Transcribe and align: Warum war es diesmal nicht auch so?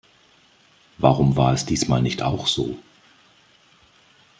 Warum 0.97 1.37
war 1.37 1.53
es 1.53 1.63
diesmal 1.67 2.01
nicht 2.01 2.23
auch 2.23 2.47
so? 2.47 2.75